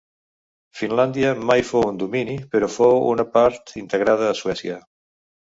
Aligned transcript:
Finlàndia 0.77 1.33
mai 1.49 1.63
fou 1.67 1.85
un 1.89 1.99
domini, 2.05 2.39
però 2.55 2.71
fou 2.77 2.97
una 3.11 3.27
part 3.37 3.77
integrada 3.83 4.33
a 4.33 4.41
Suècia. 4.43 4.81